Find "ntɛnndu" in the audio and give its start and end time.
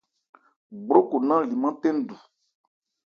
1.75-2.17